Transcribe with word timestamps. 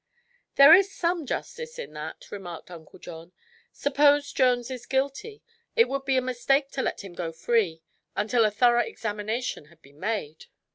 "There 0.55 0.73
is 0.73 0.91
some 0.91 1.27
justice 1.27 1.77
in 1.77 1.93
that," 1.93 2.31
remarked 2.31 2.71
Uncle 2.71 2.97
John. 2.97 3.33
"Suppose 3.71 4.33
Jones 4.33 4.71
is 4.71 4.87
guilty; 4.87 5.43
it 5.75 5.87
would 5.87 6.05
be 6.05 6.17
a 6.17 6.23
mistake 6.23 6.71
to 6.71 6.81
let 6.81 7.03
him 7.03 7.13
go 7.13 7.31
free 7.31 7.83
until 8.15 8.43
a 8.43 8.49
thorough 8.49 8.81
examination 8.83 9.65
had 9.65 9.79
been 9.83 9.99
made." 9.99 10.45